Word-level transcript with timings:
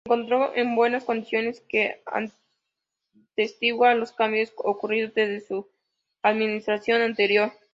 La 0.05 0.15
encontró 0.15 0.55
en 0.55 0.75
buenas 0.75 1.03
condiciones 1.03 1.61
que 1.69 2.01
atestigua 3.35 3.93
los 3.93 4.11
cambios 4.11 4.51
ocurridos 4.57 5.13
desde 5.13 5.41
su 5.45 5.69
administración 6.23 7.03
anterior. 7.03 7.51